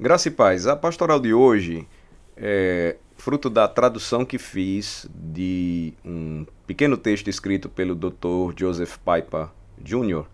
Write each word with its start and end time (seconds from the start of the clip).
Graça 0.00 0.28
e 0.28 0.30
paz. 0.30 0.66
A 0.66 0.74
pastoral 0.74 1.20
de 1.20 1.34
hoje 1.34 1.86
é 2.34 2.96
fruto 3.18 3.50
da 3.50 3.68
tradução 3.68 4.24
que 4.24 4.38
fiz 4.38 5.06
de 5.14 5.92
um 6.02 6.46
pequeno 6.66 6.96
texto 6.96 7.28
escrito 7.28 7.68
pelo 7.68 7.94
Dr. 7.94 8.58
Joseph 8.58 8.96
Piper 8.96 9.48
Jr. 9.78 10.24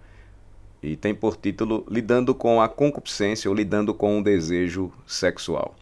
e 0.81 0.95
tem 0.95 1.13
por 1.13 1.37
título 1.37 1.85
Lidando 1.91 2.33
com 2.33 2.63
a 2.63 2.69
concupiscência 2.69 3.51
ou 3.51 3.57
lidando 3.57 3.93
com 3.93 4.21
o 4.21 4.23
desejo 4.23 4.93
sexual. 5.05 5.75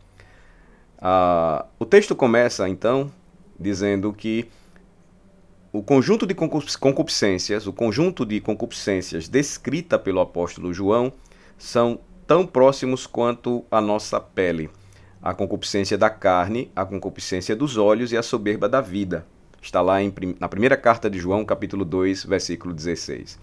Ah, 0.98 1.66
o 1.78 1.84
texto 1.84 2.16
começa 2.16 2.66
então 2.66 3.12
dizendo 3.60 4.14
que 4.14 4.48
o 5.70 5.82
conjunto 5.82 6.26
de 6.26 6.34
concupiscências, 6.34 7.66
o 7.66 7.72
conjunto 7.72 8.24
de 8.24 8.40
concupiscências 8.40 9.28
descrita 9.28 9.98
pelo 9.98 10.20
apóstolo 10.20 10.72
João 10.72 11.12
são 11.58 12.00
tão 12.26 12.46
próximos 12.46 13.06
quanto 13.06 13.64
a 13.70 13.80
nossa 13.80 14.20
pele. 14.20 14.70
A 15.22 15.32
concupiscência 15.32 15.96
da 15.96 16.10
carne, 16.10 16.70
a 16.74 16.84
concupiscência 16.84 17.56
dos 17.56 17.76
olhos 17.76 18.12
e 18.12 18.16
a 18.16 18.22
soberba 18.22 18.68
da 18.68 18.80
vida. 18.80 19.26
Está 19.60 19.80
lá 19.80 20.02
em, 20.02 20.12
na 20.38 20.48
primeira 20.48 20.76
carta 20.76 21.08
de 21.08 21.18
João, 21.18 21.44
capítulo 21.44 21.84
2, 21.84 22.24
versículo 22.24 22.74
16. 22.74 23.38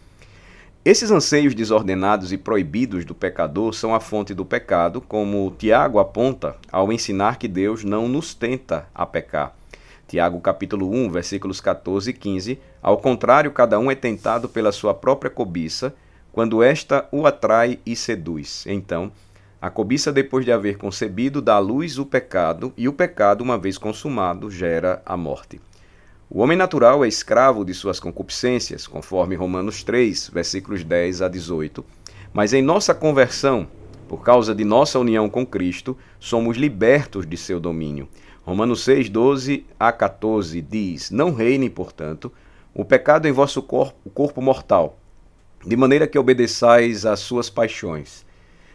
Esses 0.83 1.11
anseios 1.11 1.53
desordenados 1.53 2.31
e 2.31 2.37
proibidos 2.37 3.05
do 3.05 3.13
pecador 3.13 3.73
são 3.73 3.93
a 3.93 3.99
fonte 3.99 4.33
do 4.33 4.45
pecado, 4.45 5.01
como 5.01 5.53
Tiago 5.57 5.99
aponta 5.99 6.55
ao 6.71 6.91
ensinar 6.91 7.37
que 7.37 7.47
Deus 7.47 7.83
não 7.83 8.07
nos 8.07 8.33
tenta 8.33 8.87
a 8.93 9.05
pecar 9.05 9.55
Tiago 10.11 10.41
capítulo 10.41 10.91
1, 10.91 11.09
versículos 11.09 11.61
14 11.61 12.09
e 12.09 12.13
15. 12.13 12.59
Ao 12.83 12.97
contrário, 12.97 13.49
cada 13.51 13.79
um 13.79 13.89
é 13.89 13.95
tentado 13.95 14.49
pela 14.49 14.73
sua 14.73 14.93
própria 14.93 15.31
cobiça, 15.31 15.95
quando 16.31 16.63
esta 16.63 17.07
o 17.11 17.25
atrai 17.25 17.79
e 17.85 17.95
seduz. 17.95 18.65
Então, 18.67 19.11
a 19.61 19.69
cobiça, 19.69 20.11
depois 20.11 20.43
de 20.43 20.51
haver 20.51 20.77
concebido, 20.77 21.41
dá 21.41 21.55
à 21.55 21.59
luz 21.59 21.99
o 21.99 22.05
pecado, 22.05 22.73
e 22.75 22.87
o 22.87 22.93
pecado, 22.93 23.41
uma 23.41 23.57
vez 23.57 23.77
consumado, 23.77 24.49
gera 24.49 25.01
a 25.05 25.15
morte. 25.15 25.61
O 26.29 26.39
homem 26.39 26.57
natural 26.57 27.03
é 27.03 27.07
escravo 27.07 27.65
de 27.65 27.73
suas 27.73 27.99
concupiscências, 27.99 28.87
conforme 28.87 29.35
Romanos 29.35 29.83
3, 29.83 30.29
versículos 30.33 30.83
10 30.83 31.21
a 31.21 31.27
18. 31.27 31.85
Mas 32.33 32.53
em 32.53 32.61
nossa 32.61 32.95
conversão, 32.95 33.67
por 34.07 34.23
causa 34.23 34.55
de 34.55 34.63
nossa 34.63 34.97
união 34.97 35.29
com 35.29 35.45
Cristo, 35.45 35.97
somos 36.19 36.57
libertos 36.57 37.27
de 37.27 37.35
seu 37.35 37.59
domínio. 37.59 38.07
Romanos 38.43 38.83
6, 38.85 39.09
12 39.09 39.65
a 39.79 39.91
14 39.91 40.61
diz: 40.61 41.11
Não 41.11 41.33
reine, 41.33 41.69
portanto, 41.69 42.31
o 42.73 42.85
pecado 42.85 43.27
em 43.27 43.31
vosso 43.31 43.61
corpo, 43.61 44.09
corpo 44.09 44.41
mortal, 44.41 45.00
de 45.65 45.75
maneira 45.77 46.07
que 46.07 46.17
obedeçais 46.17 47.05
às 47.05 47.19
suas 47.19 47.49
paixões. 47.49 48.25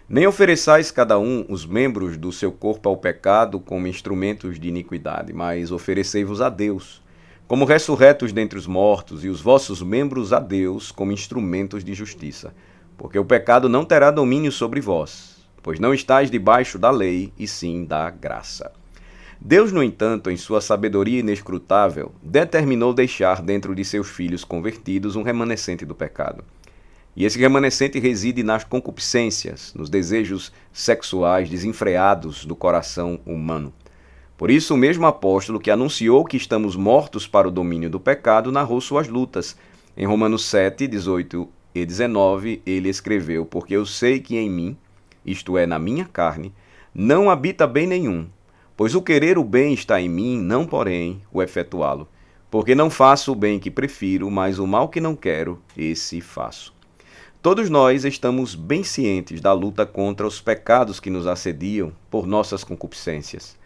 Nem 0.08 0.26
ofereçais 0.26 0.92
cada 0.92 1.18
um 1.18 1.44
os 1.48 1.66
membros 1.66 2.16
do 2.16 2.30
seu 2.30 2.52
corpo 2.52 2.88
ao 2.88 2.96
pecado 2.96 3.58
como 3.58 3.88
instrumentos 3.88 4.58
de 4.58 4.68
iniquidade, 4.68 5.32
mas 5.32 5.72
oferecei-vos 5.72 6.40
a 6.40 6.48
Deus, 6.48 7.02
como 7.48 7.64
ressurretos 7.64 8.32
dentre 8.32 8.56
os 8.58 8.68
mortos, 8.68 9.24
e 9.24 9.28
os 9.28 9.40
vossos 9.40 9.82
membros 9.82 10.32
a 10.32 10.38
Deus 10.38 10.92
como 10.92 11.10
instrumentos 11.10 11.82
de 11.82 11.92
justiça. 11.92 12.54
Porque 12.96 13.18
o 13.18 13.24
pecado 13.24 13.68
não 13.68 13.84
terá 13.84 14.12
domínio 14.12 14.52
sobre 14.52 14.80
vós, 14.80 15.36
pois 15.62 15.80
não 15.80 15.92
estáis 15.92 16.30
debaixo 16.30 16.78
da 16.78 16.90
lei, 16.90 17.32
e 17.36 17.48
sim 17.48 17.84
da 17.84 18.08
graça. 18.08 18.70
Deus, 19.40 19.70
no 19.72 19.82
entanto, 19.82 20.30
em 20.30 20.36
sua 20.36 20.60
sabedoria 20.60 21.20
inescrutável, 21.20 22.12
determinou 22.22 22.94
deixar 22.94 23.42
dentro 23.42 23.74
de 23.74 23.84
seus 23.84 24.08
filhos 24.08 24.44
convertidos 24.44 25.14
um 25.14 25.22
remanescente 25.22 25.84
do 25.84 25.94
pecado. 25.94 26.44
E 27.16 27.24
esse 27.24 27.38
remanescente 27.38 27.98
reside 27.98 28.42
nas 28.42 28.62
concupiscências, 28.62 29.72
nos 29.74 29.88
desejos 29.88 30.52
sexuais 30.72 31.48
desenfreados 31.48 32.44
do 32.44 32.54
coração 32.54 33.18
humano. 33.24 33.72
Por 34.36 34.50
isso, 34.50 34.74
o 34.74 34.76
mesmo 34.76 35.06
apóstolo 35.06 35.58
que 35.58 35.70
anunciou 35.70 36.24
que 36.24 36.36
estamos 36.36 36.76
mortos 36.76 37.26
para 37.26 37.48
o 37.48 37.50
domínio 37.50 37.88
do 37.88 37.98
pecado 37.98 38.52
narrou 38.52 38.80
suas 38.80 39.08
lutas. 39.08 39.56
Em 39.96 40.06
Romanos 40.06 40.44
7, 40.44 40.86
18 40.86 41.48
e 41.74 41.86
19, 41.86 42.60
ele 42.66 42.90
escreveu: 42.90 43.46
Porque 43.46 43.74
eu 43.74 43.86
sei 43.86 44.20
que 44.20 44.36
em 44.36 44.50
mim, 44.50 44.76
isto 45.24 45.56
é, 45.56 45.64
na 45.66 45.78
minha 45.78 46.04
carne, 46.04 46.52
não 46.94 47.30
habita 47.30 47.66
bem 47.66 47.86
nenhum 47.86 48.28
Pois 48.76 48.94
o 48.94 49.00
querer 49.00 49.38
o 49.38 49.44
bem 49.44 49.72
está 49.72 49.98
em 49.98 50.08
mim, 50.08 50.38
não 50.38 50.66
porém 50.66 51.22
o 51.32 51.42
efetuá-lo. 51.42 52.06
Porque 52.50 52.74
não 52.74 52.90
faço 52.90 53.32
o 53.32 53.34
bem 53.34 53.58
que 53.58 53.70
prefiro, 53.70 54.30
mas 54.30 54.58
o 54.58 54.66
mal 54.66 54.90
que 54.90 55.00
não 55.00 55.16
quero, 55.16 55.62
esse 55.74 56.20
faço. 56.20 56.75
Todos 57.46 57.70
nós 57.70 58.04
estamos 58.04 58.56
bem 58.56 58.82
cientes 58.82 59.40
da 59.40 59.52
luta 59.52 59.86
contra 59.86 60.26
os 60.26 60.40
pecados 60.40 60.98
que 60.98 61.08
nos 61.08 61.28
assediam 61.28 61.92
por 62.10 62.26
nossas 62.26 62.64
concupiscências. 62.64 63.56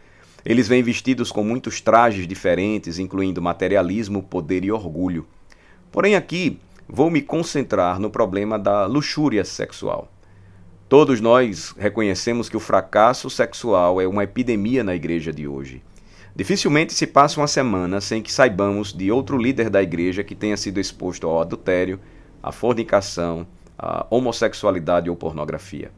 Eles 0.44 0.68
vêm 0.68 0.82
vestidos 0.82 1.32
com 1.32 1.42
muitos 1.42 1.80
trajes 1.80 2.28
diferentes, 2.28 2.98
incluindo 2.98 3.40
materialismo, 3.40 4.22
poder 4.22 4.66
e 4.66 4.70
orgulho. 4.70 5.26
Porém, 5.90 6.14
aqui 6.14 6.60
vou 6.86 7.10
me 7.10 7.22
concentrar 7.22 7.98
no 7.98 8.10
problema 8.10 8.58
da 8.58 8.84
luxúria 8.84 9.46
sexual. 9.46 10.12
Todos 10.86 11.18
nós 11.18 11.74
reconhecemos 11.78 12.50
que 12.50 12.58
o 12.58 12.60
fracasso 12.60 13.30
sexual 13.30 13.98
é 13.98 14.06
uma 14.06 14.24
epidemia 14.24 14.84
na 14.84 14.94
igreja 14.94 15.32
de 15.32 15.48
hoje. 15.48 15.82
Dificilmente 16.36 16.92
se 16.92 17.06
passa 17.06 17.40
uma 17.40 17.48
semana 17.48 17.98
sem 18.02 18.20
que 18.20 18.30
saibamos 18.30 18.92
de 18.92 19.10
outro 19.10 19.38
líder 19.38 19.70
da 19.70 19.82
igreja 19.82 20.22
que 20.22 20.34
tenha 20.34 20.58
sido 20.58 20.78
exposto 20.78 21.26
ao 21.26 21.40
adultério, 21.40 21.98
à 22.42 22.52
fornicação, 22.52 23.46
à 23.80 24.06
homossexualidade 24.10 25.08
ou 25.08 25.16
pornografia. 25.16 25.90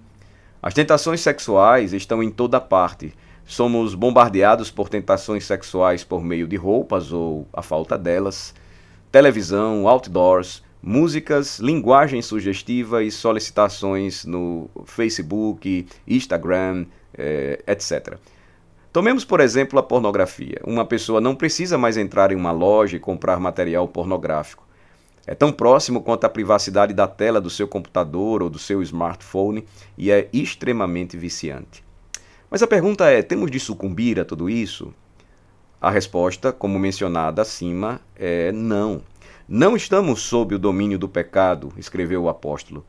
As 0.62 0.72
tentações 0.72 1.20
sexuais 1.20 1.92
estão 1.92 2.22
em 2.22 2.30
toda 2.30 2.60
parte. 2.60 3.12
Somos 3.44 3.96
bombardeados 3.96 4.70
por 4.70 4.88
tentações 4.88 5.44
sexuais 5.44 6.04
por 6.04 6.22
meio 6.22 6.46
de 6.46 6.54
roupas 6.54 7.12
ou 7.12 7.48
a 7.52 7.60
falta 7.60 7.98
delas, 7.98 8.54
televisão, 9.10 9.88
outdoors, 9.88 10.62
músicas, 10.80 11.58
linguagem 11.58 12.22
sugestiva 12.22 13.02
e 13.02 13.10
solicitações 13.10 14.24
no 14.24 14.70
Facebook, 14.84 15.86
Instagram, 16.06 16.86
eh, 17.14 17.60
etc. 17.66 18.16
Tomemos, 18.92 19.24
por 19.24 19.40
exemplo, 19.40 19.78
a 19.78 19.82
pornografia. 19.82 20.60
Uma 20.64 20.84
pessoa 20.84 21.20
não 21.20 21.34
precisa 21.34 21.76
mais 21.76 21.96
entrar 21.96 22.30
em 22.30 22.36
uma 22.36 22.52
loja 22.52 22.96
e 22.96 23.00
comprar 23.00 23.40
material 23.40 23.88
pornográfico. 23.88 24.66
É 25.26 25.34
tão 25.34 25.52
próximo 25.52 26.02
quanto 26.02 26.24
a 26.24 26.28
privacidade 26.28 26.92
da 26.92 27.06
tela 27.06 27.40
do 27.40 27.48
seu 27.48 27.68
computador 27.68 28.42
ou 28.42 28.50
do 28.50 28.58
seu 28.58 28.82
smartphone 28.82 29.64
e 29.96 30.10
é 30.10 30.28
extremamente 30.32 31.16
viciante. 31.16 31.84
Mas 32.50 32.62
a 32.62 32.66
pergunta 32.66 33.08
é: 33.08 33.22
temos 33.22 33.50
de 33.50 33.60
sucumbir 33.60 34.18
a 34.18 34.24
tudo 34.24 34.50
isso? 34.50 34.92
A 35.80 35.90
resposta, 35.90 36.52
como 36.52 36.78
mencionada 36.78 37.42
acima, 37.42 38.00
é 38.16 38.52
não. 38.52 39.02
Não 39.48 39.76
estamos 39.76 40.22
sob 40.22 40.54
o 40.54 40.58
domínio 40.58 40.98
do 40.98 41.08
pecado, 41.08 41.72
escreveu 41.76 42.22
o 42.22 42.28
apóstolo. 42.28 42.84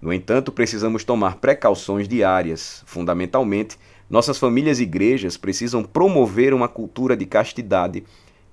No 0.00 0.12
entanto, 0.12 0.52
precisamos 0.52 1.04
tomar 1.04 1.36
precauções 1.36 2.06
diárias. 2.06 2.82
Fundamentalmente, 2.86 3.78
nossas 4.08 4.38
famílias 4.38 4.78
e 4.78 4.84
igrejas 4.84 5.36
precisam 5.36 5.82
promover 5.82 6.54
uma 6.54 6.68
cultura 6.68 7.16
de 7.16 7.26
castidade, 7.26 8.04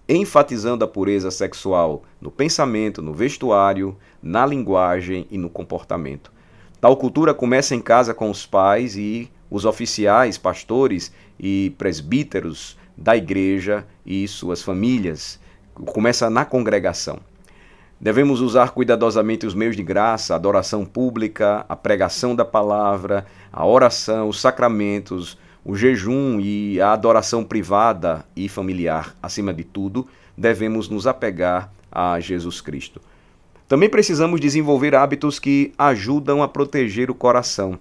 enfatizando 0.07 0.85
a 0.85 0.87
pureza 0.87 1.31
sexual 1.31 2.03
no 2.21 2.29
pensamento, 2.29 3.01
no 3.01 3.13
vestuário, 3.13 3.97
na 4.21 4.45
linguagem 4.45 5.27
e 5.31 5.37
no 5.37 5.49
comportamento. 5.49 6.31
Tal 6.79 6.95
cultura 6.97 7.33
começa 7.33 7.73
em 7.73 7.81
casa 7.81 8.13
com 8.13 8.29
os 8.29 8.45
pais 8.45 8.95
e 8.95 9.29
os 9.49 9.65
oficiais, 9.65 10.37
pastores 10.37 11.11
e 11.39 11.73
presbíteros 11.77 12.77
da 12.95 13.17
igreja 13.17 13.85
e 14.05 14.27
suas 14.27 14.61
famílias. 14.61 15.39
Começa 15.73 16.29
na 16.29 16.45
congregação. 16.45 17.19
Devemos 17.99 18.41
usar 18.41 18.71
cuidadosamente 18.71 19.45
os 19.45 19.53
meios 19.53 19.75
de 19.75 19.81
graça, 19.81 20.33
a 20.33 20.35
adoração 20.35 20.85
pública, 20.85 21.65
a 21.67 21.75
pregação 21.75 22.35
da 22.35 22.45
palavra, 22.45 23.25
a 23.51 23.65
oração, 23.65 24.27
os 24.27 24.39
sacramentos, 24.39 25.37
o 25.65 25.75
jejum 25.75 26.39
e 26.39 26.79
a 26.79 26.93
adoração 26.93 27.43
privada 27.43 28.23
e 28.35 28.47
familiar. 28.47 29.15
Acima 29.21 29.51
de 29.51 29.63
tudo, 29.63 30.07
devemos 30.37 30.87
nos 30.87 31.07
apegar 31.07 31.73
a 31.91 32.19
Jesus 32.19 32.61
Cristo. 32.61 33.01
Também 33.67 33.89
precisamos 33.89 34.39
desenvolver 34.39 34.93
hábitos 34.93 35.39
que 35.39 35.73
ajudam 35.75 36.43
a 36.43 36.47
proteger 36.47 37.09
o 37.09 37.15
coração. 37.15 37.79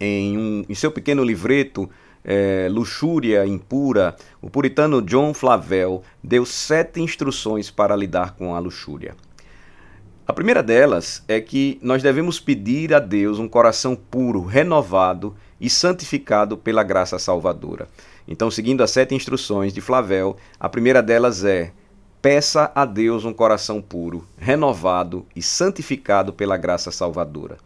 Em, 0.00 0.36
um, 0.36 0.64
em 0.68 0.74
seu 0.74 0.90
pequeno 0.90 1.22
livreto, 1.22 1.88
é, 2.24 2.68
Luxúria 2.68 3.46
Impura, 3.46 4.16
o 4.42 4.50
puritano 4.50 5.00
John 5.00 5.32
Flavel 5.32 6.02
deu 6.22 6.44
sete 6.44 7.00
instruções 7.00 7.70
para 7.70 7.94
lidar 7.94 8.34
com 8.34 8.56
a 8.56 8.58
luxúria. 8.58 9.14
A 10.26 10.32
primeira 10.32 10.62
delas 10.62 11.22
é 11.28 11.38
que 11.38 11.78
nós 11.82 12.02
devemos 12.02 12.40
pedir 12.40 12.94
a 12.94 12.98
Deus 12.98 13.38
um 13.38 13.46
coração 13.46 13.94
puro, 13.94 14.42
renovado 14.42 15.36
e 15.60 15.68
santificado 15.68 16.56
pela 16.56 16.82
graça 16.82 17.18
salvadora. 17.18 17.86
Então, 18.26 18.50
seguindo 18.50 18.82
as 18.82 18.90
sete 18.90 19.14
instruções 19.14 19.70
de 19.74 19.82
Flavel, 19.82 20.34
a 20.58 20.66
primeira 20.66 21.02
delas 21.02 21.44
é: 21.44 21.72
peça 22.22 22.72
a 22.74 22.86
Deus 22.86 23.26
um 23.26 23.34
coração 23.34 23.82
puro, 23.82 24.26
renovado 24.38 25.26
e 25.36 25.42
santificado 25.42 26.32
pela 26.32 26.56
graça 26.56 26.90
salvadora. 26.90 27.58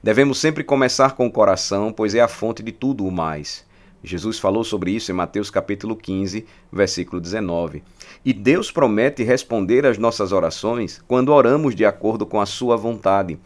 Devemos 0.00 0.38
sempre 0.38 0.62
começar 0.62 1.16
com 1.16 1.26
o 1.26 1.32
coração, 1.32 1.92
pois 1.92 2.14
é 2.14 2.20
a 2.20 2.28
fonte 2.28 2.62
de 2.62 2.70
tudo 2.70 3.04
o 3.04 3.10
mais. 3.10 3.64
Jesus 4.04 4.38
falou 4.38 4.62
sobre 4.62 4.90
isso 4.90 5.10
em 5.10 5.14
Mateus 5.14 5.48
capítulo 5.48 5.96
15, 5.96 6.44
versículo 6.70 7.22
19. 7.22 7.82
E 8.22 8.34
Deus 8.34 8.70
promete 8.70 9.22
responder 9.22 9.86
às 9.86 9.96
nossas 9.96 10.30
orações 10.30 11.02
quando 11.08 11.32
oramos 11.32 11.74
de 11.74 11.86
acordo 11.86 12.26
com 12.26 12.38
a 12.38 12.44
sua 12.44 12.76
vontade. 12.76 13.38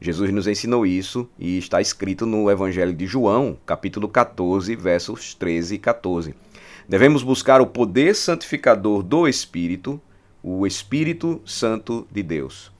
Jesus 0.00 0.32
nos 0.32 0.46
ensinou 0.46 0.86
isso 0.86 1.28
e 1.36 1.58
está 1.58 1.80
escrito 1.80 2.26
no 2.26 2.48
Evangelho 2.48 2.94
de 2.94 3.06
João, 3.06 3.58
capítulo 3.66 4.08
14, 4.08 4.76
versos 4.76 5.34
13 5.34 5.74
e 5.74 5.78
14. 5.78 6.34
Devemos 6.88 7.24
buscar 7.24 7.60
o 7.60 7.66
poder 7.66 8.14
santificador 8.14 9.02
do 9.02 9.26
Espírito, 9.26 10.00
o 10.40 10.64
Espírito 10.64 11.40
Santo 11.44 12.06
de 12.12 12.22
Deus. 12.22 12.73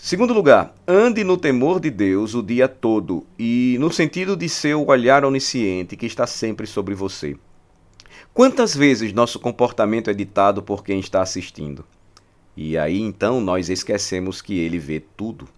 Segundo 0.00 0.32
lugar, 0.32 0.74
ande 0.86 1.24
no 1.24 1.36
temor 1.36 1.80
de 1.80 1.90
Deus 1.90 2.32
o 2.32 2.42
dia 2.42 2.68
todo 2.68 3.26
e 3.36 3.76
no 3.80 3.92
sentido 3.92 4.36
de 4.36 4.48
ser 4.48 4.74
o 4.74 4.86
olhar 4.86 5.24
onisciente 5.24 5.96
que 5.96 6.06
está 6.06 6.24
sempre 6.24 6.68
sobre 6.68 6.94
você. 6.94 7.36
Quantas 8.32 8.76
vezes 8.76 9.12
nosso 9.12 9.40
comportamento 9.40 10.08
é 10.08 10.14
ditado 10.14 10.62
por 10.62 10.84
quem 10.84 11.00
está 11.00 11.20
assistindo? 11.20 11.84
E 12.56 12.78
aí 12.78 13.00
então 13.00 13.40
nós 13.40 13.68
esquecemos 13.68 14.40
que 14.40 14.56
ele 14.58 14.78
vê 14.78 15.02
tudo. 15.16 15.48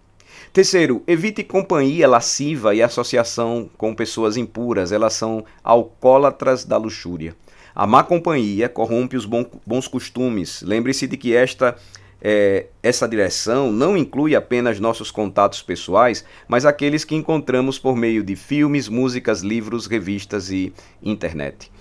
Terceiro, 0.51 1.03
evite 1.05 1.43
companhia 1.43 2.07
lasciva 2.07 2.73
e 2.73 2.81
associação 2.81 3.69
com 3.77 3.93
pessoas 3.93 4.37
impuras, 4.37 4.91
elas 4.91 5.13
são 5.13 5.45
alcoólatras 5.63 6.65
da 6.65 6.77
luxúria. 6.77 7.35
A 7.75 7.85
má 7.85 8.03
companhia 8.03 8.67
corrompe 8.67 9.15
os 9.15 9.25
bons 9.25 9.87
costumes. 9.87 10.61
Lembre-se 10.61 11.07
de 11.07 11.15
que 11.15 11.33
esta 11.33 11.77
é, 12.21 12.67
essa 12.83 13.07
direção 13.07 13.71
não 13.71 13.97
inclui 13.97 14.35
apenas 14.35 14.79
nossos 14.79 15.09
contatos 15.09 15.61
pessoais, 15.61 16.23
mas 16.47 16.65
aqueles 16.65 17.03
que 17.03 17.15
encontramos 17.15 17.79
por 17.79 17.95
meio 17.95 18.23
de 18.23 18.35
filmes, 18.35 18.87
músicas, 18.87 19.41
livros, 19.41 19.87
revistas 19.87 20.51
e 20.51 20.71
internet. 21.01 21.71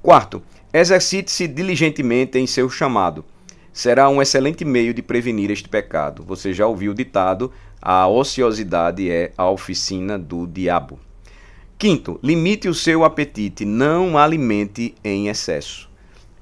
Quarto, 0.00 0.42
exercite-se 0.72 1.48
diligentemente 1.48 2.38
em 2.38 2.46
seu 2.46 2.70
chamado. 2.70 3.24
Será 3.72 4.08
um 4.08 4.22
excelente 4.22 4.64
meio 4.64 4.94
de 4.94 5.02
prevenir 5.02 5.50
este 5.50 5.68
pecado. 5.68 6.22
Você 6.24 6.52
já 6.52 6.66
ouviu 6.66 6.92
o 6.92 6.94
ditado: 6.94 7.52
a 7.82 8.06
ociosidade 8.06 9.10
é 9.10 9.32
a 9.36 9.50
oficina 9.50 10.18
do 10.18 10.46
diabo. 10.46 10.98
Quinto, 11.76 12.18
limite 12.22 12.68
o 12.68 12.74
seu 12.74 13.04
apetite, 13.04 13.64
não 13.64 14.18
alimente 14.18 14.94
em 15.04 15.28
excesso. 15.28 15.88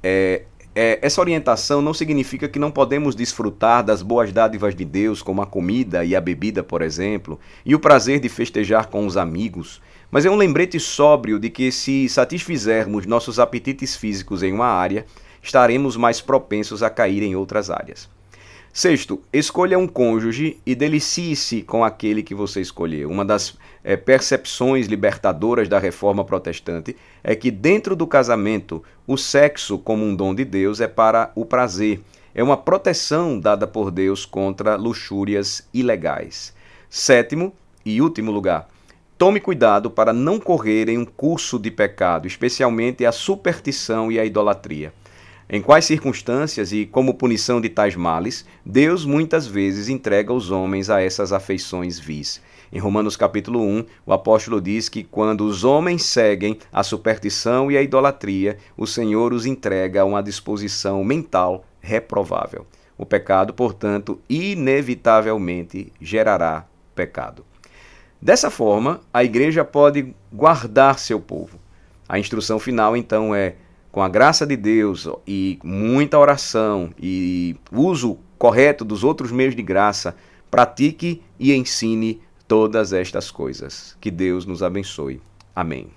É, 0.03 0.45
é, 0.79 0.99
essa 1.01 1.23
orientação 1.23 1.81
não 1.81 1.95
significa 1.95 2.47
que 2.47 2.59
não 2.59 2.71
podemos 2.71 3.15
desfrutar 3.15 3.83
das 3.83 4.03
boas 4.03 4.31
dádivas 4.31 4.75
de 4.75 4.85
Deus, 4.85 5.23
como 5.23 5.41
a 5.41 5.47
comida 5.47 6.05
e 6.05 6.15
a 6.15 6.21
bebida, 6.21 6.63
por 6.63 6.83
exemplo, 6.83 7.41
e 7.65 7.75
o 7.75 7.81
prazer 7.81 8.21
de 8.21 8.29
festejar 8.29 8.89
com 8.89 9.07
os 9.07 9.17
amigos, 9.17 9.81
mas 10.11 10.27
é 10.27 10.31
um 10.31 10.37
lembrete 10.37 10.79
sóbrio 10.79 11.39
de 11.39 11.49
que, 11.49 11.73
se 11.73 12.07
satisfizermos 12.11 13.07
nossos 13.07 13.39
apetites 13.39 13.97
físicos 13.97 14.43
em 14.43 14.53
uma 14.53 14.67
área, 14.67 15.07
estaremos 15.43 15.97
mais 15.97 16.21
propensos 16.21 16.83
a 16.83 16.91
cair 16.91 17.23
em 17.23 17.35
outras 17.35 17.71
áreas. 17.71 18.16
Sexto, 18.77 19.23
escolha 19.33 19.79
um 19.79 19.89
cônjuge 19.89 20.61
e 20.67 20.75
delicie-se 20.75 21.63
com 21.63 21.83
aquele 21.83 22.23
que 22.23 22.35
você 22.35 22.61
escolheu. 22.61 23.09
Uma 23.09 23.25
das 23.25 23.57
é, 23.83 23.97
percepções 23.97 24.87
libertadoras 24.87 25.67
da 25.67 25.79
reforma 25.79 26.23
protestante 26.27 26.95
é 27.25 27.35
que, 27.35 27.51
dentro 27.51 27.97
do 27.97 28.07
casamento, 28.07 28.85
o 29.07 29.17
sexo, 29.17 29.79
como 29.79 30.05
um 30.05 30.15
dom 30.15 30.35
de 30.35 30.45
Deus, 30.45 30.79
é 30.83 30.87
para 30.87 31.33
o 31.35 31.47
prazer. 31.47 32.03
É 32.35 32.43
uma 32.43 32.55
proteção 32.55 33.41
dada 33.41 33.67
por 33.67 33.91
Deus 33.91 34.27
contra 34.27 34.77
luxúrias 34.77 35.67
ilegais. 35.73 36.53
Sétimo 36.91 37.55
e 37.83 38.03
último 38.03 38.31
lugar, 38.31 38.69
tome 39.17 39.41
cuidado 39.41 39.91
para 39.91 40.13
não 40.13 40.39
correr 40.39 40.91
em 40.91 40.99
um 40.99 41.07
curso 41.07 41.59
de 41.59 41.71
pecado, 41.71 42.27
especialmente 42.27 43.07
a 43.07 43.13
superstição 43.13 44.13
e 44.13 44.21
a 44.21 44.25
idolatria. 44.27 44.93
Em 45.49 45.63
quais 45.63 45.85
circunstâncias 45.85 46.73
e 46.73 46.85
como 46.85 47.15
punição 47.15 47.61
de 47.61 47.69
tais 47.69 47.95
males, 47.95 48.45
Deus 48.65 49.05
muitas 49.05 49.47
vezes 49.47 49.89
entrega 49.89 50.33
os 50.33 50.51
homens 50.51 50.91
a 50.91 51.01
essas 51.01 51.33
afeições 51.33 52.01
vis. 52.01 52.43
Em 52.73 52.81
Romanos 52.81 53.17
capítulo 53.17 53.61
1, 53.61 53.85
o 54.05 54.13
apóstolo 54.13 54.61
diz 54.61 54.89
que 54.89 55.05
quando 55.05 55.43
os 55.43 55.63
homens 55.63 56.05
seguem 56.05 56.59
a 56.73 56.83
superstição 56.83 57.71
e 57.71 57.77
a 57.77 57.83
idolatria, 57.83 58.59
o 58.77 58.89
Senhor 58.89 59.33
os 59.33 59.47
entrega 59.47 60.01
a 60.01 60.05
uma 60.05 60.21
disposição 60.21 61.05
mental 61.05 61.65
reprovável. 61.81 62.67
O 62.99 63.07
pecado, 63.07 63.55
portanto, 63.55 64.21
inevitavelmente 64.29 65.93
gerará 66.01 66.67
pecado. 66.93 67.45
Dessa 68.21 68.51
forma, 68.51 69.01
a 69.15 69.23
igreja 69.23 69.65
pode 69.65 70.13
guardar 70.33 70.99
seu 70.99 71.21
povo. 71.21 71.61
A 72.09 72.19
instrução 72.19 72.59
final, 72.59 72.97
então, 72.97 73.33
é 73.33 73.55
com 73.97 74.03
a 74.03 74.11
graça 74.11 74.47
de 74.47 74.59
Deus 74.59 75.09
e 75.27 75.59
muita 75.65 76.19
oração 76.19 76.91
e 77.01 77.57
uso 77.73 78.19
correto 78.37 78.85
dos 78.85 79.03
outros 79.03 79.33
meios 79.33 79.57
de 79.57 79.63
graça, 79.63 80.15
pratique 80.51 81.23
e 81.41 81.55
ensine 81.55 82.21
todas 82.47 82.93
estas 82.93 83.31
coisas. 83.31 83.97
Que 83.99 84.11
Deus 84.11 84.45
nos 84.45 84.63
abençoe. 84.63 85.19
Amém. 85.55 85.89